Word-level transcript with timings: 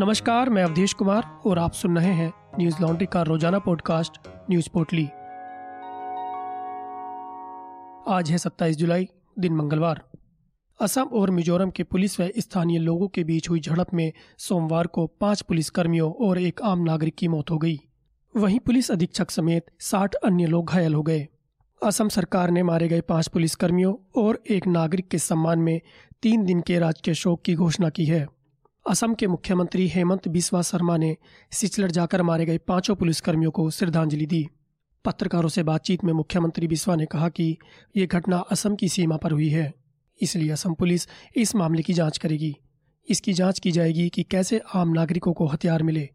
नमस्कार, 0.00 0.50
मैं 0.50 0.62
अवधेश 0.62 0.92
कुमार 0.92 1.40
और 1.46 1.58
आप 1.58 1.72
सुन 1.72 1.96
रहे 1.96 2.12
हैं 2.12 2.32
न्यूज़ 2.58 2.82
लॉन्ड्री 2.82 3.06
का 3.06 3.22
रोज़ाना 3.22 3.58
पॉडकास्ट, 3.58 4.12
न्यूज़ 4.50 4.68
पोर्टली। 4.70 5.04
आज 8.14 8.30
है 8.30 8.38
27 8.38 8.76
जुलाई, 8.76 9.08
दिन 9.38 9.52
मंगलवार। 9.52 10.04
असम 10.80 11.02
और 11.02 11.30
मिजोरम 11.30 11.70
के 11.70 11.82
पुलिस 11.82 12.20
व 12.20 12.28
स्थानीय 12.38 12.78
लोगों 12.78 13.08
के 13.08 13.24
बीच 13.24 13.50
हुई 13.50 13.60
झड़प 13.60 13.86
में 13.94 14.12
सोमवार 14.38 14.86
को 14.86 15.06
पाँच 15.06 15.40
पुलिसकर्मियों 15.40 16.12
और 16.12 16.38
एक 16.38 16.60
आम 16.62 16.78
नागरिक 16.78 17.14
की 17.14 17.28
मौत 17.28 17.50
हो 17.50 17.58
गई। 17.58 17.80
वहीं 18.36 18.58
पुलिस 18.58 18.90
अधीक्षक 18.90 19.30
समेत 19.30 19.66
60 19.80 20.14
अन्य 20.14 20.46
लोग 20.46 20.70
घायल 20.70 20.94
हो 20.94 21.02
गए। 21.02 21.28
असम 21.84 22.08
सरकार 22.08 22.50
ने 22.50 22.62
मारे 22.62 22.88
गए 22.88 23.00
पाँच 23.00 23.28
पुलिसकर्मियों 23.28 24.22
और 24.22 24.42
एक 24.50 24.66
नागरिक 24.66 25.08
के 25.08 25.18
सम्मान 25.18 25.58
में 25.58 25.80
तीन 26.22 26.44
दिन 26.44 26.60
के 26.60 26.78
राजकीय 26.78 27.14
शोक 27.14 27.42
की 27.42 27.54
घोषणा 27.54 27.88
की 27.88 28.04
है। 28.04 28.37
असम 28.88 29.14
के 29.14 29.26
मुख्यमंत्री 29.26 29.86
हेमंत 29.88 30.26
बिस्वा 30.28 30.60
शर्मा 30.62 30.96
ने 30.96 31.16
सिचलर 31.52 31.90
जाकर 31.90 32.22
मारे 32.22 32.44
गए 32.46 32.58
पाँचों 32.58 32.94
पुलिसकर्मियों 32.96 33.50
को 33.50 33.68
श्रद्धांजलि 33.70 34.26
दी। 34.26 34.46
पत्रकारों 35.04 35.48
से 35.48 35.62
बातचीत 35.62 36.04
में 36.04 36.12
मुख्यमंत्री 36.12 36.68
बिस्वा 36.68 36.96
ने 36.96 37.06
कहा 37.06 37.28
कि 37.28 37.56
ये 37.96 38.06
घटना 38.06 38.38
असम 38.50 38.76
की 38.76 38.88
सीमा 38.88 39.16
पर 39.16 39.32
हुई 39.32 39.48
है, 39.48 39.72
इसलिए 40.20 40.50
असम 40.50 40.74
पुलिस 40.74 41.06
इस 41.36 41.54
मामले 41.56 41.82
की 41.82 41.92
जाँच 41.92 42.18
करेगी। 42.18 42.54
इसकी 43.08 43.32
जाँच 43.32 43.58
की 43.58 43.72
जाएगी 43.72 44.08
कि 44.08 44.22
कैसे 44.22 44.60
आम 44.74 44.92
नागरिकों 44.92 45.32
को 45.32 45.46
हथियार 45.46 45.82
मिले। 45.82 46.08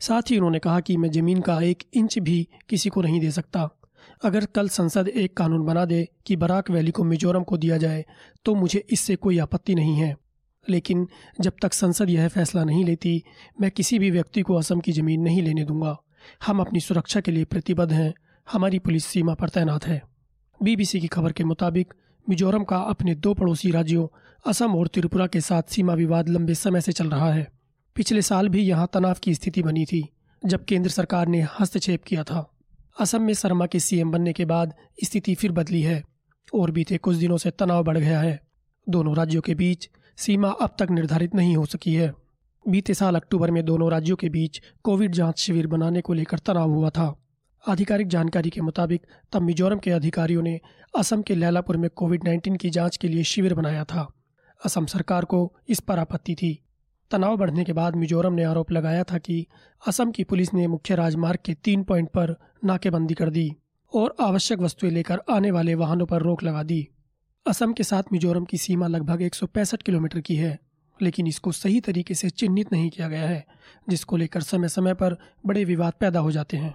साथ 0.00 0.30
ही 0.30 0.36
उन्होंने 0.36 0.58
कहा 0.58 0.80
कि 0.80 0.96
मैं 0.96 1.10
ज़मीन 1.10 1.40
का 1.40 1.60
एक 1.62 1.82
इंच 1.94 2.18
भी 2.20 2.46
किसी 2.68 2.90
को 2.90 3.02
नहीं 3.02 3.20
दे 3.20 3.30
सकता। 3.32 3.68
अगर 4.24 4.44
कल 4.46 4.68
संसद 4.70 5.08
एक 5.08 5.36
कानून 5.36 5.66
बना 5.66 5.84
दे 5.84 6.06
कि 6.26 6.36
बराक 6.36 6.70
वैली 6.70 6.90
को 6.90 7.04
मिजोरम 7.04 7.42
को 7.42 7.56
दिया 7.58 7.76
जाए 7.78 8.04
तो 8.46 8.54
मुझे 8.54 8.84
इससे 8.90 9.16
कोई 9.16 9.38
आपत्ति 9.38 9.74
नहीं 9.74 9.96
है। 9.96 10.16
लेकिन 10.68 11.08
जब 11.40 11.52
तक 11.62 11.72
संसद 11.72 12.10
यह 12.10 12.28
फैसला 12.28 12.64
नहीं 12.64 12.84
लेती, 12.84 13.22
मैं 13.60 13.70
किसी 13.70 13.98
भी 13.98 14.10
व्यक्ति 14.10 14.42
को 14.42 14.54
असम 14.54 14.80
की 14.80 14.92
ज़मीन 14.92 15.20
नहीं 15.20 15.42
लेने 15.42 15.64
दूँगा। 15.64 16.02
हम 16.46 16.60
अपनी 16.60 16.80
सुरक्षा 16.80 17.20
के 17.20 17.32
लिए 17.32 17.44
प्रतिबद्ध 17.44 17.92
हैं। 17.92 18.14
हमारी 18.52 18.78
पुलिस 18.78 19.04
सीमा 19.04 19.34
पर 19.34 19.48
तैनात 19.48 19.86
है। 19.86 20.02
बीबीसी 20.62 21.00
की 21.00 21.06
खबर 21.06 21.32
के 21.32 21.44
मुताबिक, 21.44 21.94
मिजोरम 22.28 22.64
का 22.64 22.78
अपने 22.78 23.14
दो 23.14 23.34
पड़ोसी 23.34 23.70
राज्यों, 23.70 24.08
असम 24.46 24.74
और 24.74 24.88
त्रिपुरा 24.88 25.26
के 25.26 25.40
साथ 25.40 25.62
सीमा 25.62 25.94
विवाद 25.94 26.28
लंबे 26.28 26.54
समय 26.54 26.80
से 26.80 26.92
चल 26.92 27.10
रहा 27.10 27.32
है। 27.32 27.52
पिछले 27.94 28.22
साल 28.22 28.48
भी 28.48 28.62
यहाँ 28.62 28.90
तनाव 28.92 29.16
की 29.22 29.34
स्थिति 29.34 29.62
बनी 29.62 29.84
थी, 29.84 30.08
जब 30.46 30.64
केंद्र 30.64 30.90
सरकार 30.90 31.28
ने 31.28 31.46
हस्तक्षेप 31.60 32.04
किया 32.04 32.24
था। 32.24 32.50
असम 33.00 33.22
में 33.22 33.34
शर्मा 33.34 33.66
के 33.66 33.80
सीएम 33.80 34.10
बनने 34.10 34.32
के 34.32 34.44
बाद 34.44 34.74
स्थिति 35.04 35.34
फिर 35.34 35.52
बदली 35.52 35.82
है, 35.82 36.04
और 36.54 36.70
बीते 36.70 36.98
कुछ 36.98 37.16
दिनों 37.16 37.36
से 37.36 37.50
तनाव 37.50 37.84
बढ़ 37.84 37.98
गया 37.98 38.20
है। 38.20 38.40
दोनों 38.88 39.16
राज्यों 39.16 39.42
के 39.42 39.54
बीच 39.54 39.90
सीमा 40.20 40.48
अब 40.48 40.70
तक 40.78 40.90
निर्धारित 40.90 41.34
नहीं 41.34 41.56
हो 41.56 41.66
सकी 41.66 41.94
है। 41.94 42.12
बीते 42.68 42.94
साल 42.94 43.16
अक्टूबर 43.16 43.50
में 43.50 43.64
दोनों 43.64 43.90
राज्यों 43.90 44.16
के 44.16 44.28
बीच 44.28 44.60
कोविड 44.82 45.12
जाँच 45.12 45.38
शिविर 45.38 45.66
बनाने 45.66 46.00
को 46.00 46.12
लेकर 46.12 46.38
तनाव 46.38 46.70
हुआ 46.70 46.90
था। 46.90 47.24
आधिकारिक 47.68 48.08
जानकारी 48.08 48.50
के 48.50 48.60
मुताबिक 48.60 49.06
तब 49.32 49.42
मिजोरम 49.42 49.78
के 49.78 49.90
अधिकारियों 49.90 50.42
ने 50.42 50.60
असम 50.98 51.22
के 51.22 51.34
लैलापुर 51.34 51.76
में 51.76 51.90
कोविड 51.90 52.24
19 52.24 52.56
की 52.56 52.70
जाँच 52.70 52.96
के 52.96 53.08
लिए 53.08 53.22
शिविर 53.22 53.54
बनाया 53.54 53.84
था। 53.84 54.12
असम 54.64 54.86
सरकार 54.86 55.24
को 55.24 55.56
इस 55.68 55.80
पर 55.80 55.98
आपत्ति 55.98 56.34
थी। 56.34 56.64
तनाव 57.10 57.36
बढ़ने 57.36 57.64
के 57.64 57.72
बाद 57.72 57.96
मिजोरम 57.96 58.32
ने 58.32 58.44
आरोप 58.44 58.72
लगाया 58.72 59.04
था 59.04 59.18
कि 59.18 59.46
असम 59.86 60.10
की 60.10 60.24
पुलिस 60.24 60.54
ने 60.54 60.66
मुख्य 60.66 60.94
राजमार्ग 60.94 61.38
के 61.44 61.54
तीन 61.54 61.82
पॉइंट 61.82 62.08
पर 62.08 62.36
नाकेबंदी 62.64 63.14
कर 63.14 63.30
दी 63.30 63.56
और 63.94 64.16
आवश्यक 64.20 64.58
वस्तुएँ 64.58 64.92
लेकर 64.92 65.20
आने 65.30 65.50
वाले 65.50 65.74
वाहनों 65.74 66.06
पर 66.06 66.22
रोक 66.22 66.42
लगा 66.42 66.62
दी। 66.62 66.88
असम 67.46 67.72
के 67.72 67.82
साथ 67.82 68.02
मिजोरम 68.12 68.44
की 68.44 68.58
सीमा 68.58 68.86
लगभग 68.86 69.22
एक 69.22 69.34
सौ 69.34 69.46
पैंसठ 69.46 69.82
किलोमीटर 69.82 70.20
की 70.20 70.36
है, 70.36 70.58
लेकिन 71.02 71.26
इसको 71.26 71.52
सही 71.52 71.80
तरीके 71.80 72.14
से 72.14 72.30
चिन्हित 72.30 72.72
नहीं 72.72 72.90
किया 72.90 73.08
गया 73.08 73.28
है, 73.28 73.46
जिसको 73.88 74.16
लेकर 74.16 74.40
समय 74.40 74.68
समय 74.68 74.94
पर 74.94 75.16
बड़े 75.46 75.64
विवाद 75.64 75.92
पैदा 76.00 76.20
हो 76.20 76.32
जाते 76.32 76.56
हैं। 76.56 76.74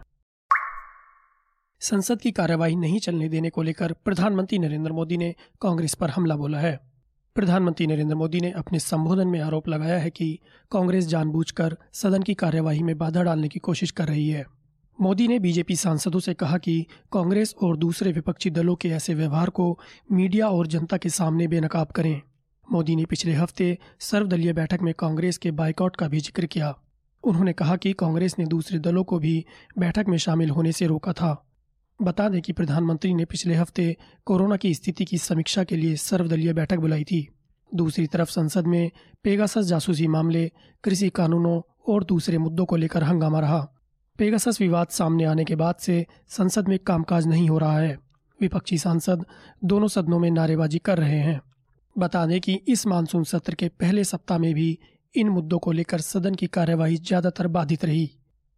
संसद 1.80 2.22
की 2.22 2.32
कार्यवाही 2.32 2.76
नहीं 2.76 3.00
चलने 3.00 3.30
देने 3.30 3.50
को 3.50 3.64
लेकर 3.64 3.94
प्रधानमंत्री 3.94 4.60
नरेंद्र 4.60 4.92
मोदी 4.92 5.18
ने 5.18 5.36
कांग्रेस 5.62 5.94
पर 5.94 6.10
हमला 6.10 6.36
बोला 6.36 6.60
है। 6.60 6.80
प्रधानमंत्री 7.36 7.88
नरेंद्र 7.88 8.16
मोदी 8.16 8.40
ने 8.40 8.52
अपने 8.52 8.80
संबोधन 8.80 9.28
में 9.28 9.40
आरोप 9.40 9.68
लगाया 9.68 9.98
है 9.98 10.10
कि 10.10 10.40
कांग्रेस 10.72 11.06
जानबूझकर 11.06 11.78
सदन 11.94 12.24
की 12.24 12.34
कार्यवाही 12.34 12.84
में 12.84 12.98
बाधा 12.98 13.24
डालने 13.24 13.48
की 13.48 13.60
कोशिश 13.60 13.92
कर 13.92 14.08
रही 14.08 14.30
है। 14.30 14.46
मोदी 15.02 15.28
ने 15.28 15.40
बीजेपी 15.40 15.76
सांसदों 15.76 16.20
से 16.20 16.34
कहा 16.34 16.58
कि 16.58 16.86
कांग्रेस 17.12 17.56
और 17.64 17.78
दूसरे 17.78 18.12
विपक्षी 18.12 18.50
दलों 18.50 18.76
के 18.76 18.90
ऐसे 18.90 19.14
व्यवहार 19.14 19.50
को 19.50 19.80
मीडिया 20.12 20.50
और 20.50 20.68
जनता 20.68 20.98
के 20.98 21.10
सामने 21.10 21.48
बेनकाब 21.48 21.88
करें। 21.88 22.22
मोदी 22.72 22.96
ने 22.96 23.06
पिछले 23.06 23.34
हफ़्ते 23.34 23.78
सर्वदलीय 24.00 24.54
बैठक 24.54 24.82
में 24.82 24.94
कांग्रेस 24.94 25.38
के 25.38 25.52
बाइकआउट 25.52 25.96
का 25.96 26.08
भी 26.08 26.20
ज़िक्र 26.20 26.46
किया। 26.46 26.76
उन्होंने 27.24 27.54
कहा 27.54 27.76
कि 27.76 27.94
कांग्रेस 27.94 28.36
ने 28.40 28.46
दूसरे 28.46 28.80
दलों 28.80 29.04
को 29.04 29.20
भी 29.20 29.46
बैठक 29.78 30.06
में 30.08 30.18
शामिल 30.18 30.50
होने 30.50 30.72
से 30.72 30.86
रोका 30.86 31.14
था। 31.14 31.46
बता 32.02 32.30
दें 32.30 32.42
कि 32.42 32.54
प्रधानमंत्री 32.54 33.14
ने 33.14 33.26
पिछले 33.26 33.56
हफ़्ते 33.56 33.98
कोरोना 34.26 34.58
की 34.58 34.74
स्थिति 34.74 35.06
की 35.06 35.18
समीक्षा 35.18 35.64
के 35.64 35.76
लिए 35.76 35.96
सर्वदलीय 35.96 36.54
बैठक 36.54 36.78
बुलाई 36.78 37.04
थी। 37.04 37.28
दूसरी 37.74 38.08
तरफ़ 38.08 38.30
संसद 38.30 38.68
में 38.68 38.92
पेगासस 39.24 39.66
जासूसी 39.66 40.08
मामले, 40.08 40.52
कृषि 40.84 41.10
कानूनों 41.10 41.62
और 41.88 42.04
दूसरे 42.04 42.38
मुद्दों 42.38 42.66
को 42.66 42.76
लेकर 42.76 43.04
हंगामा 43.04 43.40
रहा। 43.40 43.75
पेगासस 44.20 44.60
विवाद 44.62 44.88
सामने 44.88 45.24
आने 45.24 45.44
के 45.46 45.56
बाद 45.56 45.76
से 45.76 46.06
संसद 46.30 46.68
में 46.68 46.78
कामकाज 46.80 47.26
नहीं 47.28 47.50
हो 47.50 47.58
रहा 47.58 47.80
है। 47.80 47.98
विपक्षी 48.40 48.78
सांसद 48.78 49.26
दोनों 49.64 49.88
सदनों 49.88 50.20
में 50.20 50.30
नारेबाजी 50.32 50.78
कर 50.78 50.98
रहे 50.98 51.20
हैं। 51.20 51.42
बता 51.96 52.26
दें 52.26 52.40
कि 52.42 52.54
इस 52.68 52.86
मानसून 52.88 53.24
सत्र 53.24 53.56
के 53.56 53.68
पहले 53.70 54.04
सप्ताह 54.04 54.38
में 54.38 54.54
भी 54.54 54.78
इन 55.16 55.30
मुद्दों 55.30 55.60
को 55.60 55.72
लेकर 55.72 56.02
सदन 56.02 56.36
की 56.36 56.48
कार्यवाही 56.48 56.98
ज़्यादातर 56.98 57.48
बाधित 57.48 57.86
रही। 57.86 58.10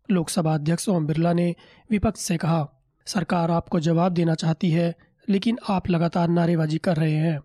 लोकसभा 0.09 0.53
अध्यक्ष 0.53 0.90
ओम 0.90 1.07
बिरला 1.07 1.34
ने 1.34 1.56
विपक्ष 1.91 2.22
से 2.22 2.38
कहा, 2.38 2.68
सरकार 3.07 3.51
आपको 3.51 3.79
जवाब 3.79 4.13
देना 4.13 4.35
चाहती 4.35 4.72
है, 4.72 4.95
लेकिन 5.28 5.57
आप 5.69 5.89
लगातार 5.89 6.29
नारेबाजी 6.29 6.78
कर 6.78 6.97
रहे 6.97 7.16
हैं। 7.16 7.39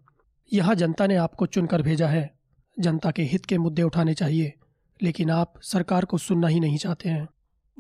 यहाँ 0.53 0.75
जनता 0.75 1.07
ने 1.07 1.17
आपको 1.17 1.47
चुनकर 1.47 1.83
भेजा 1.83 2.09
है। 2.09 2.31
जनता 2.77 3.11
के 3.11 3.23
हित 3.23 3.47
के 3.47 3.59
मुद्दे 3.59 3.83
उठाने 3.83 4.15
चाहिए, 4.15 4.53
लेकिन 5.01 5.31
आप 5.31 5.55
सरकार 5.63 6.05
को 6.05 6.19
सुनना 6.19 6.49
ही 6.49 6.61
नहीं 6.61 6.79
चाहते 6.79 7.09
हैं। 7.09 7.29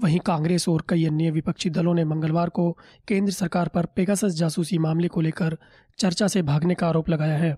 वहीं 0.01 0.19
कांग्रेस 0.19 0.69
और 0.69 0.85
कई 0.89 1.05
अन्य 1.05 1.31
विपक्षी 1.31 1.71
दलों 1.71 1.95
ने 1.95 2.05
मंगलवार 2.05 2.49
को 2.49 2.79
केंद्र 3.09 3.33
सरकार 3.33 3.69
पर 3.69 3.87
पेगासस 3.87 4.35
जासूसी 4.35 4.79
मामले 4.79 5.09
को 5.09 5.21
लेकर 5.21 5.57
चर्चा 5.99 6.29
से 6.29 6.43
भागने 6.43 6.75
का 6.75 6.89
आरोप 6.89 7.09
लगाया 7.09 7.37
है। 7.37 7.57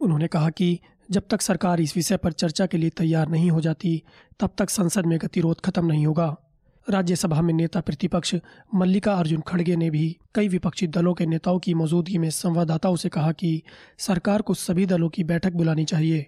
उन्होंने 0.00 0.26
कहा 0.26 0.50
कि 0.50 0.78
जब 1.10 1.22
तक 1.30 1.40
सरकार 1.40 1.80
इस 1.80 1.96
विषय 1.96 2.16
पर 2.16 2.32
चर्चा 2.32 2.66
के 2.66 2.78
लिए 2.78 2.90
तैयार 2.90 3.28
नहीं 3.28 3.50
हो 3.50 3.60
जाती, 3.60 4.02
तब 4.40 4.50
तक 4.58 4.70
संसद 4.70 5.06
में 5.06 5.18
गतिरोध 5.18 5.60
खत्म 5.60 5.86
नहीं 5.86 6.06
होगा। 6.06 6.36
राज्यसभा 6.90 7.40
में 7.40 7.54
नेता 7.54 7.80
प्रतिपक्ष 7.80 8.34
मल्लिका 8.74 9.12
अर्जुन 9.12 9.40
खड़गे 9.40 9.76
ने 9.76 9.90
भी 9.90 10.18
कई 10.34 10.48
विपक्षी 10.48 10.86
दलों 10.86 11.14
के 11.14 11.26
नेताओं 11.26 11.58
की 11.58 11.74
मौजूदगी 11.74 12.18
में 12.18 12.30
संवाददाताओं 12.30 12.96
से 12.96 13.08
कहा 13.08 13.32
कि 13.32 13.62
सरकार 13.98 14.42
को 14.42 14.54
सभी 14.54 14.86
दलों 14.86 15.08
की 15.08 15.24
बैठक 15.24 15.52
बुलानी 15.52 15.84
चाहिए। 15.84 16.26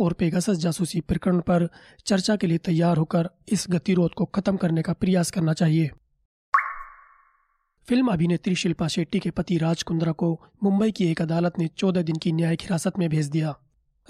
और 0.00 0.12
पेगासस 0.12 0.56
जासूसी 0.56 1.00
प्रकरण 1.00 1.40
पर 1.40 1.68
चर्चा 2.06 2.36
के 2.36 2.46
लिए 2.46 2.58
तैयार 2.58 2.96
होकर 2.96 3.28
इस 3.48 3.66
गतिरोध 3.70 4.14
को 4.14 4.24
खत्म 4.24 4.56
करने 4.56 4.82
का 4.82 4.92
प्रयास 4.92 5.30
करना 5.30 5.52
चाहिए। 5.52 5.90
फ़िल्म 7.88 8.08
अभिनेत्री 8.08 8.54
शिल्पा 8.54 8.88
शेट्टी 8.88 9.18
के 9.18 9.30
पति 9.30 9.58
राज 9.58 9.82
कुंद्रा 9.82 10.12
को 10.12 10.40
मुंबई 10.64 10.90
की 10.90 11.10
एक 11.10 11.22
अदालत 11.22 11.58
ने 11.58 11.68
चौदह 11.68 12.02
दिन 12.02 12.16
की 12.16 12.32
न्यायिक 12.32 12.62
हिरासत 12.62 12.98
में 12.98 13.08
भेज 13.08 13.26
दिया। 13.26 13.54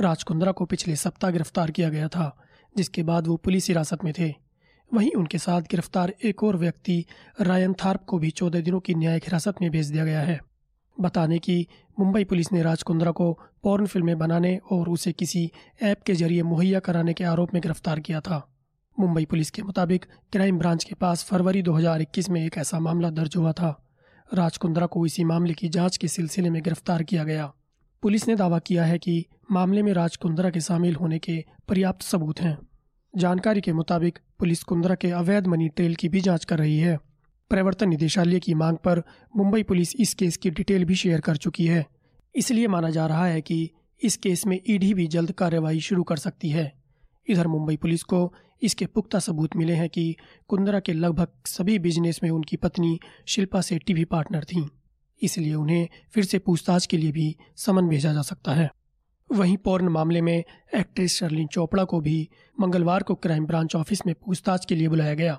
राज 0.01 0.23
कुंद्रा 0.23 0.53
को 0.53 0.65
पिछले 0.65 0.97
सप्ताह 0.97 1.31
गिरफ़्तार 1.31 1.71
किया 1.71 1.89
गया 1.89 2.09
था, 2.09 2.37
जिसके 2.77 3.03
बाद 3.03 3.27
वो 3.27 3.37
पुलिस 3.37 3.69
हिरासत 3.69 4.05
में 4.05 4.13
थे। 4.19 4.35
वहीं 4.95 5.13
उनके 5.13 5.39
साथ 5.39 5.63
गिरफ़्तार 5.63 6.15
एक 6.25 6.45
और 6.45 6.57
व्यक्ति 6.57 7.05
रायन 7.41 7.73
थार्प 7.73 8.05
को 8.05 8.19
भी 8.19 8.31
चौदह 8.31 8.61
दिनों 8.61 8.81
की 8.81 8.95
न्यायिक 8.95 9.25
हिरासत 9.25 9.55
में 9.63 9.71
भेज 9.71 9.91
दिया 9.91 10.05
गया 10.05 10.21
है। 10.21 10.41
बताने 11.01 11.39
कि 11.39 11.67
मुंबई 12.01 12.25
पुलिस 12.25 12.53
ने 12.53 12.63
राज 12.63 12.83
कुंद्रा 12.83 13.11
को 13.11 13.39
पॉर्न 13.63 13.87
फ़िल्में 13.87 14.19
बनाने 14.19 14.61
और 14.73 14.89
उसे 14.89 15.13
किसी 15.13 15.51
ऐप 15.83 16.03
के 16.03 16.15
ज़रिए 16.15 16.43
मुहैया 16.43 16.81
कराने 16.81 17.13
के 17.13 17.25
आरोप 17.25 17.55
में 17.55 17.63
गिरफ़्तार 17.63 18.01
किया 18.01 18.21
था। 18.21 18.49
मुंबई 19.01 19.25
पुलिस 19.25 19.51
के 19.51 19.63
मुताबिक 19.63 20.05
क्राइम 20.33 20.59
ब्रांच 20.59 20.85
के 20.85 20.95
पास 20.95 21.25
फरवरी 21.25 21.63
2021 21.63 22.31
में 22.31 22.47
एक 22.47 22.59
ऐसा 22.59 22.81
मामला 22.81 23.11
दर्ज 23.11 23.37
हुआ 23.37 23.53
था। 23.53 23.89
राज 24.35 24.57
कुंद्रा 24.57 24.87
को 24.87 25.07
इसी 25.07 25.25
मामले 25.25 25.55
की 25.55 25.69
जाँच 25.69 25.97
के 25.97 26.09
सिलसिले 26.09 26.51
में 26.51 26.63
गिरफ़्तार 26.63 27.03
किया 27.03 27.25
गया। 27.25 27.53
पुलिस 28.03 28.29
ने 28.29 28.37
दावा 28.37 28.59
किया 28.59 28.85
है 28.85 28.99
कि 28.99 29.27
मामले 29.51 29.83
में 29.83 29.93
राज 29.93 30.17
कुंद्रा 30.17 30.51
के 30.51 30.61
शामिल 30.61 30.95
होने 30.95 31.19
के 31.19 31.45
पर्याप्त 31.69 32.03
सबूत 32.03 32.41
हैं। 32.41 32.59
जानकारी 33.17 33.61
के 33.61 33.73
मुताबिक 33.73 34.19
पुलिस 34.39 34.63
कुंद्रा 34.63 34.95
के 34.95 35.11
अवैध 35.11 35.47
मनी 35.47 35.69
ट्रेल 35.69 35.95
की 35.95 36.09
भी 36.09 36.21
जाँच 36.21 36.45
कर 36.45 36.59
रही 36.59 36.79
है। 36.79 36.99
प्रवर्तन 37.53 37.89
निदेशालय 37.89 38.41
की 38.41 38.55
मांग 38.55 38.77
पर 38.77 39.03
मुंबई 39.37 39.63
पुलिस 39.63 39.97
इस 39.97 40.15
केस 40.15 40.37
की 40.37 40.51
डिटेल 40.51 40.85
भी 40.85 40.95
शेयर 40.95 41.21
कर 41.21 41.37
चुकी 41.37 41.67
है। 41.67 41.87
इसलिए 42.35 42.69
माना 42.69 42.91
जा 42.91 43.07
रहा 43.07 43.27
है 43.27 43.41
कि 43.41 43.71
इस 44.03 44.17
केस 44.17 44.47
में 44.47 44.61
ईडी 44.71 44.95
भी 44.95 45.07
जल्द 45.07 45.33
कार्यवाही 45.33 45.81
शुरू 45.81 46.03
कर 46.03 46.17
सकती 46.17 46.51
है। 46.51 46.73
इधर 47.29 47.47
मुंबई 47.47 47.77
पुलिस 47.77 48.03
को 48.03 48.35
इसके 48.63 48.87
पुख्ता 48.87 49.19
सबूत 49.19 49.57
मिले 49.57 49.73
हैं 49.73 49.89
कि 49.89 50.17
कुंद्रा 50.49 50.81
के 50.81 50.93
लगभग 50.93 51.29
सभी 51.47 51.79
बिज़नेस 51.79 52.21
में 52.23 52.31
उनकी 52.31 52.57
पत्नी 52.57 53.01
शिल्पा 53.27 53.61
सेट्टी 53.61 53.95
भी 53.95 54.05
पार्टनर 54.05 54.45
थीं। 54.45 54.69
इसलिए 55.23 55.55
उन्हें 55.55 55.89
फिर 56.13 56.25
से 56.25 56.39
पूछताछ 56.39 56.87
के 56.87 56.97
लिए 56.97 57.13
भी 57.13 57.37
समन 57.57 57.89
भेजा 57.89 58.13
जा 58.13 58.23
सकता 58.23 58.55
है। 58.55 58.71
वहीं 59.33 59.57
पोर्न 59.57 59.89
मामले 59.89 60.21
में 60.21 60.45
एक्ट्रेस 60.75 61.19
शर्लिन 61.19 61.47
चोपड़ा 61.47 61.85
को 61.85 62.01
भी 62.01 62.29
मंगलवार 62.61 63.03
को 63.03 63.15
क्राइम 63.15 63.47
ब्रांच 63.47 63.77
ऑफ़िस 63.77 64.07
में 64.07 64.15
पूछताछ 64.15 64.65
के 64.65 64.75
लिए 64.75 64.89
बुलाया 64.89 65.15
गया। 65.15 65.39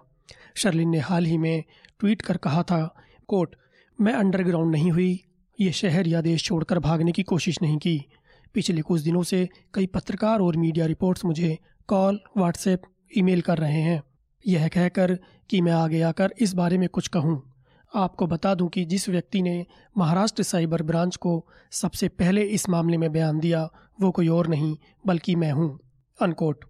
शर्लिन 0.56 0.90
ने 0.90 1.00
हाल 1.00 1.26
ही 1.26 1.38
में 1.38 1.64
ट्वीट 2.00 2.22
कर 2.22 2.38
कहा 2.38 2.64
था 2.64 2.96
कोट 3.28 3.56
मैं 4.02 4.14
अंडरग्राउंड 4.14 4.72
नहीं 4.72 4.92
हुई। 4.92 5.24
ये 5.60 5.72
शहर 5.72 6.08
या 6.08 6.22
देश 6.22 6.44
छोड़कर 6.44 6.80
भागने 6.80 7.12
की 7.12 7.24
कोशिश 7.24 7.62
नहीं 7.62 7.78
की। 7.78 8.06
पिछले 8.54 8.82
कुछ 8.82 9.02
दिनों 9.02 9.24
से 9.24 9.50
कई 9.74 9.86
पत्रकार 9.86 10.40
और 10.40 10.58
मीडिया 10.58 10.86
रिपोर्ट्स 10.86 11.26
मुझे 11.26 11.58
कॉल, 11.88 12.20
व्हाट्सएप, 12.38 12.82
ईमेल 13.18 13.42
कर 13.42 13.58
रहे 13.58 13.82
हैं। 13.82 14.04
यह 14.48 14.68
कहकर 14.68 15.20
कि 15.50 15.62
मैं 15.62 15.72
आगे 15.72 16.02
आकर 16.02 16.34
इस 16.40 16.54
बारे 16.54 16.78
में 16.78 16.90
कुछ 16.90 17.08
कहूँ। 17.08 17.54
आपको 17.96 18.28
बता 18.28 18.56
दूँ 18.56 18.70
कि 18.70 18.86
जिस 18.86 19.10
व्यक्ति 19.10 19.42
ने 19.42 19.66
महाराष्ट्र 19.98 20.44
साइबर 20.44 20.82
ब्रांच 20.82 21.16
को 21.16 21.48
सबसे 21.72 22.08
पहले 22.08 22.42
इस 22.42 22.70
मामले 22.70 22.98
में 22.98 23.12
बयान 23.12 23.40
दिया, 23.40 23.70
वो 24.02 24.12
कोई 24.12 24.28
और 24.28 24.48
नहीं, 24.48 24.78
बल्कि 25.06 25.36
मैं 25.36 25.52
हूँ। 25.52 25.80
अनकोट। 26.22 26.66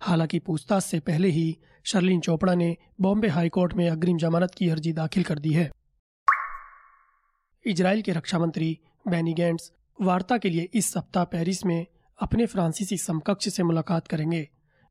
हालाँकि 0.00 0.38
पूछताछ 0.38 0.82
से 0.82 1.00
पहले 1.00 1.28
ही 1.28 1.58
शर्लिन 1.84 2.20
चोपड़ा 2.20 2.54
ने 2.54 2.76
बॉम्बे 3.00 3.28
हाईकोर्ट 3.28 3.74
में 3.74 3.90
अग्रिम 3.90 4.18
जमानत 4.18 4.54
की 4.54 4.68
अर्जी 4.68 4.92
दाखिल 4.92 5.22
कर 5.22 5.38
दी 5.38 5.52
है। 5.52 5.70
इजराइल 7.66 8.02
के 8.02 8.12
रक्षा 8.12 8.38
मंत्री 8.38 8.78
बैनी 9.08 9.34
गैंड्स 9.34 9.72
वार्ता 10.00 10.38
के 10.38 10.50
लिए 10.50 10.68
इस 10.74 10.92
सप्ताह 10.92 11.24
पेरिस 11.24 11.64
में 11.66 11.86
अपने 12.22 12.46
फ्रांसीसी 12.46 12.96
समकक्ष 12.96 13.48
से 13.48 13.62
मुलाकात 13.62 14.08
करेंगे। 14.08 14.48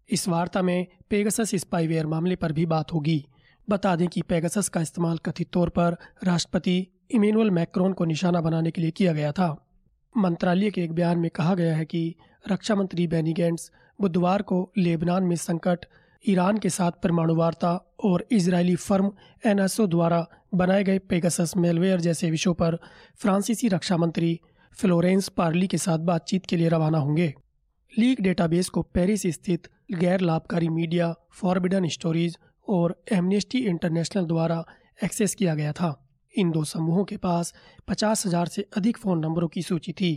इस 0.10 0.28
वार्ता 0.28 0.62
में 0.62 0.88
पेगसस 1.10 1.56
स्पाईवेयर 1.56 2.06
मामले 2.06 2.36
पर 2.36 2.52
भी 2.52 2.66
बात 2.66 2.94
होगी। 2.94 3.26
बता 3.70 3.96
दें 3.96 4.08
कि 4.08 4.22
पेगसस 4.22 4.70
का 4.70 4.82
इस्तेमाल 4.82 5.18
कथित 5.18 5.50
तौर 5.54 5.70
पर 5.70 5.98
राष्ट्रपति 6.24 6.88
इमेनुअल 7.12 7.52
मैक्रोन 7.52 7.94
को 7.94 8.06
निशाना 8.06 8.42
बनाने 8.42 8.72
के 8.72 8.82
लिए 8.82 8.92
किया 8.92 9.14
गया 9.14 9.32
था। 9.32 9.68
मंत्रालय 10.18 10.72
के 10.72 10.84
एक 10.84 10.92
बयान 10.92 11.18
में 11.18 11.30
कहा 11.30 11.56
गया 11.56 11.76
है 11.76 11.86
कि 11.86 12.16
रक्षा 12.52 12.76
मंत्री 12.76 13.08
बेनी 13.08 13.34
गैंड्स 13.34 13.72
बुधवार 14.02 14.42
को 14.42 14.72
लेबनान 14.78 15.24
में 15.24 15.36
संकट 15.36 15.86
ईरान 16.26 16.58
के 16.58 16.70
साथ 16.70 16.92
परमाणु 17.04 17.36
वार्ता 17.36 17.74
और 18.04 18.26
इजरायली 18.32 18.76
फर्म 18.76 19.12
एनएसओ 19.46 19.86
द्वारा 19.88 20.26
बनाए 20.56 20.84
गए 20.84 21.00
पेगासस 21.00 21.54
मेलवेयर 21.58 22.00
जैसे 22.00 22.30
विषयों 22.32 22.54
पर 22.54 22.78
फ्रांसीसी 23.22 23.68
रक्षा 23.68 23.98
मंत्री 23.98 24.40
फ्लोरेंस 24.78 25.30
पार्ली 25.30 25.68
के 25.68 25.78
साथ 25.78 26.00
बातचीत 26.00 26.46
के 26.46 26.58
लिए 26.58 26.70
रवाना 26.70 26.98
होंगे। 26.98 27.34
लीक 27.94 28.22
डेटाबेस 28.22 28.70
को 28.70 28.82
पेरिस 28.82 29.22
स्थित 29.28 29.68
गैर 29.92 30.22
लाभकारी 30.22 30.70
मीडिया 30.70 31.14
फॉरबिडन 31.32 31.88
स्टोरीज 31.88 32.38
और 32.68 32.96
एमनेस्टी 33.12 33.60
इंटरनेशनल 33.60 34.26
द्वारा 34.26 34.64
एक्सेस 35.04 35.36
किया 35.36 35.56
गया 35.56 35.72
था। 35.72 35.96
इन 36.36 36.52
दो 36.52 36.64
समूहों 36.64 37.04
के 37.06 37.18
पास 37.18 37.54
पचास 37.88 38.26
हज़ार 38.26 38.48
से 38.48 38.66
अधिक 38.78 38.98
फ़ोन 38.98 39.20
नंबरों 39.20 39.48
की 39.48 39.62
सूची 39.62 39.92
थी। 39.92 40.14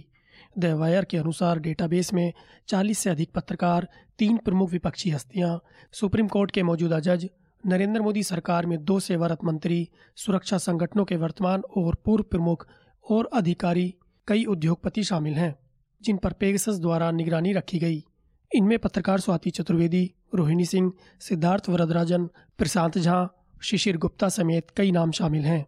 द 0.58 0.64
वायर 0.64 1.04
के 1.04 1.16
अनुसार 1.16 1.58
डेटाबेस 1.58 2.12
में 2.12 2.32
40 2.69 2.98
से 2.98 3.10
अधिक 3.10 3.32
पत्रकार, 3.32 3.88
तीन 4.19 4.36
प्रमुख 4.36 4.70
विपक्षी 4.70 5.10
हस्तियाँ, 5.10 5.62
सुप्रीम 5.92 6.28
कोर्ट 6.28 6.50
के 6.50 6.62
मौजूदा 6.62 7.00
जज, 7.00 7.28
नरेंद्र 7.66 8.00
मोदी 8.00 8.22
सरकार 8.22 8.66
में 8.66 8.84
दो 8.84 9.00
सेवारत 9.00 9.38
मंत्री, 9.44 9.88
सुरक्षा 10.16 10.58
संगठनों 10.58 11.04
के 11.04 11.16
वर्तमान 11.16 11.62
और 11.76 11.94
पूर्व 12.04 12.25
प्रमुख 12.25 12.69
और 13.10 13.31
अधिकारी, 13.32 13.94
कई 14.26 14.44
उद्योगपति 14.44 15.04
शामिल 15.04 15.34
हैं, 15.34 15.58
जिन 16.02 16.16
पर 16.16 16.32
पेगसस 16.32 16.78
द्वारा 16.78 17.10
निगरानी 17.10 17.52
रखी 17.52 17.78
गई। 17.78 18.04
इनमें 18.54 18.78
पत्रकार 18.78 19.20
स्वाति 19.20 19.50
चतुर्वेदी, 19.50 20.14
रोहिणी 20.34 20.64
सिंह, 20.64 20.92
सिद्धार्थ 21.20 21.69
वरदराजन, 21.69 22.26
प्रशांत 22.58 22.98
झा, 22.98 23.28
शिशिर 23.62 23.96
गुप्ता 23.96 24.28
समेत 24.28 24.70
कई 24.76 24.90
नाम 24.90 25.10
शामिल 25.10 25.42
हैं। 25.42 25.66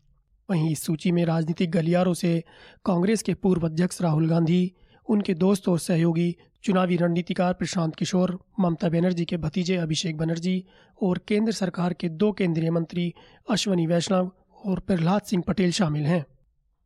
वहीं 0.51 0.71
इस 0.71 0.83
सूची 0.83 1.13
में 1.13 1.25
राजनीतिक 1.25 1.71
गलियारों 1.71 2.15
से 2.15 2.45
कांग्रेस 2.85 3.23
के 3.23 3.35
पूर्व 3.35 3.67
अध्यक्ष 3.67 4.03
राहुल 4.03 4.29
गांधी, 4.29 4.73
उनके 5.09 5.35
दोस्त 5.35 5.69
और 5.69 5.79
सहयोगी 5.79 6.37
चुनावी 6.65 6.97
रणनीतिकार 6.97 7.53
प्रशांत 7.53 7.95
किशोर, 7.95 8.39
ममता 8.61 8.89
बनर्जी 8.89 9.25
के 9.25 9.37
भतीजे 9.37 9.77
अभिषेक 9.77 10.17
बनर्जी 10.17 10.65
और 11.03 11.21
केंद्र 11.29 11.53
सरकार 11.53 11.93
के 11.93 12.09
दो 12.09 12.33
केंद्रीय 12.33 12.71
मंत्री 12.71 13.15
अश्वनी 13.51 13.87
वैष्णव 13.87 14.33
और 14.67 14.81
प्रहलाद 14.81 15.23
सिंह 15.23 15.43
पटेल 15.47 15.71
शामिल 15.71 16.03
हैं। 16.03 16.27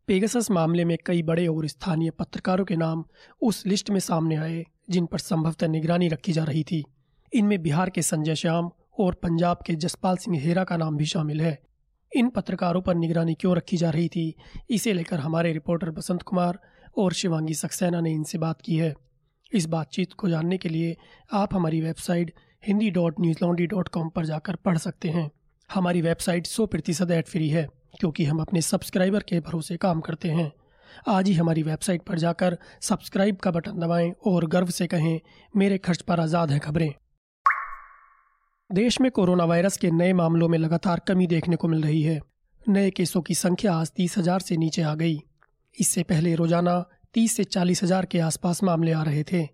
पेगसस 0.07 0.51
मामले 0.51 0.85
में 0.85 0.99
कई 1.07 1.23
बड़े 1.23 1.47
और 1.47 1.67
स्थानीय 1.67 2.11
पत्रकारों 2.11 2.65
के 2.65 2.77
नाम 2.77 3.05
उस 3.43 3.67
लिस्ट 3.67 3.91
में 3.91 4.01
सामने 4.01 4.37
आए, 4.37 4.65
जिन 4.91 5.07
पर 5.07 5.19
संभवतः 5.19 5.69
निगरानी 5.69 6.09
रखी 6.09 6.33
जा 6.33 6.45
रही 6.45 6.63
थी। 6.63 6.85
इनमें 7.33 7.63
बिहार 7.63 7.91
के 7.91 8.03
संजय 8.03 8.35
श्याम 8.35 8.71
और 8.99 9.15
पंजाब 9.15 9.59
के 9.67 9.75
जसपाल 9.75 10.17
सिंह 10.17 10.41
हेरा 10.41 10.65
का 10.65 10.77
नाम 10.77 10.97
भी 10.97 11.05
शामिल 11.05 11.41
है। 11.41 11.70
इन 12.13 12.29
पत्रकारों 12.29 12.81
पर 12.81 12.95
निगरानी 12.95 13.35
क्यों 13.35 13.57
रखी 13.57 13.77
जा 13.77 13.91
रही 13.91 14.09
थी? 14.09 14.35
इसे 14.71 14.93
लेकर 14.93 15.19
हमारे 15.19 15.53
रिपोर्टर 15.53 15.91
बसंत 15.91 16.23
कुमार 16.23 16.59
और 16.99 17.13
शिवांगी 17.13 17.55
सक्सेना 17.55 18.01
ने 18.01 18.13
इनसे 18.13 18.39
बात 18.39 18.61
की 18.61 18.77
है। 18.77 18.95
इस 19.53 19.67
बातचीत 19.67 20.13
को 20.13 20.29
जानने 20.29 20.57
के 20.59 20.69
लिए 20.69 20.97
आप 21.33 21.55
हमारी 21.55 21.81
website 21.81 22.33
Hindi 22.63 22.91
dot 22.91 23.21
news 23.21 23.39
laundry 23.43 23.67
dot 23.67 23.89
com 23.89 24.09
पर 24.09 24.25
जाकर 24.25 24.57
पढ़ 24.57 24.79
सकते 24.79 25.09
हैं। 25.09 25.31
हमारी 25.71 26.01
वेबसाइट 26.03 26.47
सौ 26.47 26.67
प्रतिशत 26.67 27.11
एड 27.11 27.27
फ्री 27.27 27.49
है, 27.49 27.69
क्योंकि 28.01 28.25
हम 28.25 28.41
अपने 28.41 28.61
सब्सक्राइबर 28.63 29.23
के 29.23 29.41
भरोसे 29.41 29.77
काम 29.77 30.01
करते 30.01 30.29
हैं। 30.29 30.51
आज 31.09 31.29
ही 31.29 31.35
हमारी 31.35 31.63
वेबसाइट 31.63 32.03
पर 32.03 32.19
जाकर 32.19 32.57
सब्सक्राइब 32.81 33.37
का 33.37 33.51
बटन 33.51 33.79
दबाएँ 33.79 34.13
और 34.27 34.47
गर्व 34.47 34.71
से 34.71 34.87
कहें, 34.87 35.21
मेरे 35.55 35.79
खर्च 35.79 36.03
पर 36.03 36.21
आज़ाद 36.21 36.51
है 36.51 36.59
खबरें। 36.59 36.93
देश 38.73 39.01
में 39.01 39.11
कोरोना 39.11 39.45
वायरस 39.45 39.77
के 39.77 39.91
नए 39.91 40.13
मामलों 40.13 40.49
में 40.49 40.59
लगातार 40.59 41.01
कमी 41.09 41.27
देखने 41.27 41.57
को 41.57 41.69
मिल 41.69 41.83
रही 41.83 42.03
है। 42.03 42.21
नए 42.69 42.91
केसों 42.91 43.23
की 43.23 43.35
संख्या 43.35 43.75
आज 43.75 43.91
तीस 43.97 44.19
हज़ार 44.19 44.41
से 44.41 44.57
नीचे 44.57 44.83
आ 44.83 44.95
गई। 44.95 45.23
इससे 45.81 46.03
पहले 46.03 46.35
रोज़ाना 46.35 46.85
तीस 47.15 47.37
से 47.37 47.45
चालीस 47.45 47.83
हज़ार 47.83 48.05
के 48.05 48.19
आसपास 48.19 48.63
मामले 48.63 48.93
आ 48.93 49.03
रहे 49.03 49.23
थे। 49.23 49.47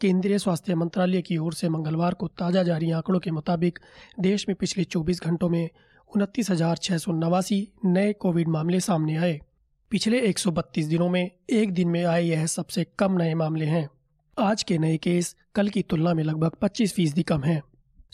केंद्रीय 0.00 0.38
स्वास्थ्य 0.38 0.74
मंत्रालय 0.74 1.22
की 1.22 1.36
ओर 1.36 1.54
से 1.54 1.68
मंगलवार 1.68 2.14
को 2.14 2.28
ताज़ा 2.28 2.62
जारी 2.62 2.90
आंकड़ों 2.90 3.20
के 3.20 3.30
मुताबिक 3.30 3.78
देश 4.20 4.48
में 4.48 4.56
पिछले 4.56 4.84
24 4.84 5.20
घंटों 5.22 5.48
में 5.48 5.70
उनतीस 6.16 6.50
नए 7.84 8.12
कोविड 8.12 8.48
मामले 8.48 8.80
सामने 8.80 9.16
आए। 9.16 9.40
पिछले 9.90 10.20
132 10.20 10.86
दिनों 10.86 11.08
में 11.08 11.30
एक 11.50 11.72
दिन 11.72 11.88
में 11.88 12.04
आए 12.04 12.22
यह 12.22 12.46
सबसे 12.46 12.86
कम 12.98 13.12
नए 13.12 13.34
मामले 13.34 13.64
हैं। 13.64 13.88
आज 14.38 14.62
के 14.62 14.78
नए 14.78 14.96
केस 14.96 15.36
कल 15.54 15.68
की 15.68 15.82
तुलना 15.82 16.14
में 16.14 16.24
लगभग 16.24 16.50
25 16.62 16.94
फ़ीसदी 16.94 17.22
कम 17.22 17.42
हैं। 17.42 17.62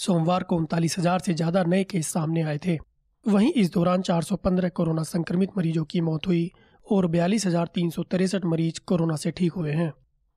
सोमवार 0.00 0.43
को 0.43 0.56
उनतालीस 0.56 0.99
हज़ार 0.99 1.20
से 1.20 1.35
ज़्यादा 1.35 1.62
नए 1.64 1.85
केस 1.85 2.08
सामने 2.08 2.43
आए 2.43 2.58
थे। 2.58 2.79
वहीं 3.26 3.52
इस 3.52 3.73
दौरान 3.73 4.02
415 4.02 4.69
कोरोना 4.70 5.02
संक्रमित 5.05 5.56
मरीजों 5.56 5.85
की 5.85 6.00
मौत 6.00 6.26
हुई 6.26 6.50
और 6.87 7.06
बयालीस 7.06 7.47
हज़ार 7.47 7.67
तीन 7.75 7.91
सौ 7.91 8.02
तिरसठ 8.05 8.44
मरीज़ 8.44 8.81
कोरोना 8.87 9.17
से 9.17 9.31
ठीक 9.32 9.52
हुए 9.52 9.73
हैं। 9.73 9.93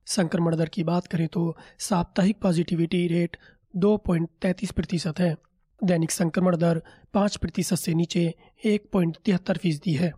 संक्रमण 0.07 0.56
दर 0.56 0.69
की 0.69 0.83
बात 0.83 1.07
करें 1.07 1.27
तो 1.27 1.56
साप्ताहिक 1.80 2.39
पॉजिटिविटी 2.42 3.06
रेट 3.07 3.38
दो 3.74 3.95
प्रतिशत 4.07 5.19
है। 5.19 5.35
दैनिक 5.81 6.11
संक्रमण 6.11 6.57
दर 6.57 6.81
पाँच 7.14 7.35
प्रतिशत 7.35 7.76
से 7.76 7.94
नीचे 7.94 8.33
एक 8.64 8.90
पॉइंट 8.94 9.18
तिहत्तर 9.26 9.57
फ़ीसदी 9.57 9.94
है। 9.94 10.11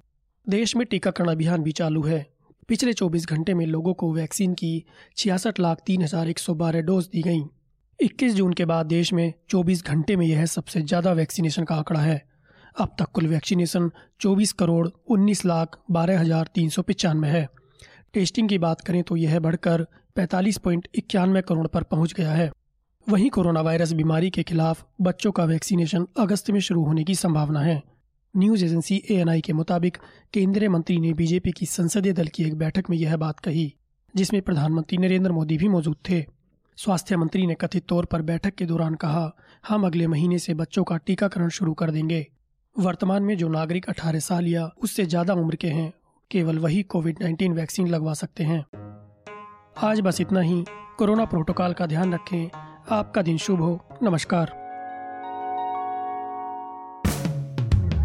देश 0.48 0.76
में 0.76 0.86
टीकाकरण 0.88 1.30
अभियान 1.30 1.64
भी 1.64 1.72
चालू 1.72 2.02
है। 2.04 2.26
पिछले 2.70 2.94
24 2.94 3.26
घंटे 3.28 3.54
में 3.54 3.66
लोगों 3.68 3.94
को 3.94 4.12
वैक्सीन 4.14 4.54
की 4.54 4.74
छियासठ 5.18 5.60
लाख 5.60 5.82
तीन 5.86 6.02
हज़ार 6.02 6.30
एक 6.30 6.40
सौ 6.40 6.54
बारह 6.56 6.82
डोज 6.82 7.08
दी 7.08 7.22
गई। 7.22 7.44
21 8.00 8.34
जून 8.34 8.54
के 8.54 8.66
बाद 8.66 8.86
देश 8.86 9.12
में 9.14 9.34
24 9.50 9.84
घंटे 9.84 10.16
में 10.16 10.26
यह 10.26 10.46
सबसे 10.46 10.82
ज़्यादा 10.82 11.12
वैक्सीनेशन 11.14 11.64
का 11.64 11.76
आंकड़ा 11.76 12.00
है। 12.00 12.22
अब 12.80 12.96
तक 13.00 13.06
कुल 13.06 13.28
वैक्सीनेशन 13.28 13.90
24 14.22 14.52
करोड़ 14.52 14.88
19 15.10 15.46
लाख 15.46 15.78
बारह 15.92 16.20
हज़ार 16.20 16.50
तीन 16.56 16.70
सौ 16.70 16.82
पचानवे 16.82 17.28
है। 17.28 17.48
टेस्टिंग 18.14 18.50
की 18.50 18.58
बात 18.58 18.82
करें 18.82 19.02
तो 19.04 19.16
यह 19.16 19.40
बढ़कर 19.40 19.86
पैंतालीस 20.16 20.58
पॉइंट 20.58 20.88
इक्यानवे 20.96 21.42
करोड़ 21.42 21.68
पर 21.68 21.84
पहुँच 21.84 22.14
गया 22.14 22.32
है। 22.32 22.52
वहीं 23.08 23.30
कोरोना 23.30 23.62
वायरस 23.62 23.94
बीमारी 23.94 24.30
के 24.30 24.44
खिलाफ 24.44 24.86
बच्चों 25.02 25.32
का 25.32 25.46
वैक्सीनेशन 25.46 26.08
अगस्त 26.18 26.52
में 26.52 26.60
शुरू 26.60 26.84
होने 26.84 27.04
की 27.04 27.16
संभावना 27.16 27.62
है। 27.62 27.82
न्यूज़ 28.34 28.66
एजेंसी 28.66 29.02
एएनआई 29.12 29.42
के 29.42 29.54
मुताबिक 29.54 29.98
केंद्रीय 30.34 30.70
मंत्री 30.70 31.00
ने 31.00 31.14
बीजेपी 31.14 31.52
की 31.52 31.66
संसदीय 31.66 32.14
दल 32.14 32.28
की 32.28 32.44
एक 32.44 32.56
बैठक 32.56 32.90
में 32.90 32.98
यह 32.98 33.18
बात 33.18 33.40
कही, 33.40 33.74
जिसमें 34.14 34.42
प्रधानमंत्री 34.42 34.98
नरेंद्र 34.98 35.32
मोदी 35.32 35.58
भी 35.58 35.68
मौजूद 35.68 35.98
थे। 36.10 36.26
स्वास्थ्य 36.78 37.18
मंत्री 37.18 37.48
ने 37.48 37.54
कथित 37.54 37.86
तौर 37.88 38.06
पर 38.06 38.22
बैठक 38.22 38.56
के 38.56 38.66
दौरान 38.66 38.96
कहा, 38.96 39.32
हम 39.68 39.86
अगले 39.86 40.08
महीने 40.08 40.40
से 40.40 40.54
बच्चों 40.54 40.84
का 40.84 40.98
टीकाकरण 40.98 41.50
शुरू 41.50 41.74
कर 41.74 41.92
देंगे। 41.92 42.28
वर्तमान 42.80 43.24
में 43.24 43.38
जो 43.38 43.50
नागरिक 43.50 43.90
18 43.90 44.20
साल 44.20 44.48
या 44.48 44.72
उससे 44.84 45.06
ज़्यादा 45.06 45.34
उम्र 45.34 45.56
के 45.56 45.68
हैं, 45.68 45.94
केवल 46.32 46.60
वही 46.60 46.84
कोविड 46.84 47.24
19 47.24 47.52
वैक्सीन 47.52 47.88
लगवा 47.88 48.14
सकते 48.14 48.44
हैं। 48.44 48.66
आज 49.78 50.00
बस 50.00 50.22
इतना 50.22 50.40
ही। 50.40 50.66
कोरोना 50.98 51.26
प्रोटोकॉल 51.26 51.74
का 51.74 51.86
ध्यान 51.86 52.14
रखें। 52.14 52.50
आपका 52.92 53.22
दिन 53.22 53.38
शुभ 53.38 53.60
हो। 53.60 53.90
नमस्कार। 54.04 54.52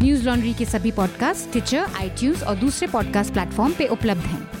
न्यूज़ 0.03 0.25
लॉन्ड्री 0.25 0.53
के 0.53 0.65
सभी 0.65 0.91
पॉडकास्ट 0.91 1.51
ट्विटर 1.51 1.77
आईटीज 1.77 2.43
और 2.43 2.55
दूसरे 2.55 2.87
पॉडकास्ट 2.87 3.33
प्लेटफॉर्म 3.33 3.73
पे 3.73 3.87
उपलब्ध 3.87 4.21
हैं। 4.21 4.60